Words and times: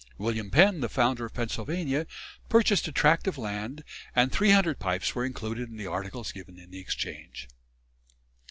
William 0.17 0.49
Penn, 0.49 0.79
the 0.79 0.89
founder 0.89 1.25
of 1.25 1.33
Pennsylvania, 1.35 2.07
purchased 2.49 2.87
a 2.87 2.91
tract 2.91 3.27
of 3.27 3.37
land, 3.37 3.83
and 4.15 4.31
300 4.31 4.79
pipes 4.79 5.13
were 5.13 5.23
included 5.25 5.69
in 5.69 5.77
the 5.77 5.85
articles 5.85 6.31
given 6.31 6.57
in 6.57 6.71
the 6.71 6.79
exchange." 6.79 7.47